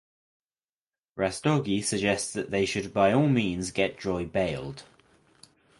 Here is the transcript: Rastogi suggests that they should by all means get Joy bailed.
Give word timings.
Rastogi 1.15 1.83
suggests 1.83 2.33
that 2.33 2.49
they 2.49 2.65
should 2.65 2.91
by 2.91 3.13
all 3.13 3.27
means 3.29 3.69
get 3.69 3.99
Joy 3.99 4.25
bailed. 4.25 4.81